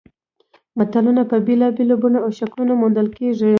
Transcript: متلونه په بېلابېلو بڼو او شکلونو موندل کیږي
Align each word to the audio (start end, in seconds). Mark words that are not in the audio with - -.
متلونه 0.77 1.21
په 1.31 1.37
بېلابېلو 1.47 1.95
بڼو 2.01 2.19
او 2.25 2.29
شکلونو 2.39 2.73
موندل 2.81 3.07
کیږي 3.17 3.49